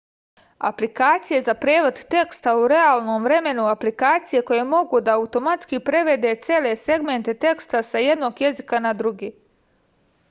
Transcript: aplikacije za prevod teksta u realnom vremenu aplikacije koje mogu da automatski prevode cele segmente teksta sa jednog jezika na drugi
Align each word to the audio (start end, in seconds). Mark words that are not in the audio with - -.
aplikacije 0.67 1.41
za 1.49 1.53
prevod 1.65 1.99
teksta 2.13 2.53
u 2.61 2.63
realnom 2.73 3.27
vremenu 3.27 3.67
aplikacije 3.73 4.41
koje 4.49 4.65
mogu 4.71 5.03
da 5.11 5.15
automatski 5.21 5.83
prevode 5.91 6.33
cele 6.49 6.75
segmente 6.89 7.39
teksta 7.49 7.85
sa 7.93 8.05
jednog 8.09 8.45
jezika 8.49 8.83
na 8.89 8.99
drugi 9.05 9.31